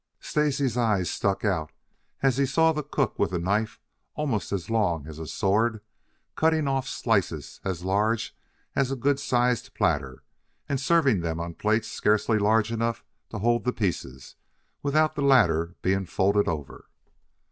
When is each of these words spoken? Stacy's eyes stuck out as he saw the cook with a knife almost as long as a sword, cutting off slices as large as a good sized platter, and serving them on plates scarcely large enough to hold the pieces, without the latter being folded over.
Stacy's 0.19 0.77
eyes 0.77 1.11
stuck 1.11 1.45
out 1.45 1.71
as 2.23 2.37
he 2.37 2.45
saw 2.47 2.71
the 2.73 2.81
cook 2.81 3.19
with 3.19 3.31
a 3.33 3.37
knife 3.37 3.79
almost 4.15 4.51
as 4.51 4.67
long 4.67 5.05
as 5.05 5.19
a 5.19 5.27
sword, 5.27 5.79
cutting 6.35 6.67
off 6.67 6.87
slices 6.87 7.61
as 7.63 7.83
large 7.83 8.35
as 8.75 8.89
a 8.89 8.95
good 8.95 9.19
sized 9.19 9.75
platter, 9.75 10.23
and 10.67 10.81
serving 10.81 11.19
them 11.19 11.39
on 11.39 11.53
plates 11.53 11.87
scarcely 11.87 12.39
large 12.39 12.71
enough 12.71 13.03
to 13.29 13.37
hold 13.37 13.63
the 13.63 13.71
pieces, 13.71 14.37
without 14.81 15.13
the 15.13 15.21
latter 15.21 15.75
being 15.83 16.07
folded 16.07 16.47
over. 16.47 16.89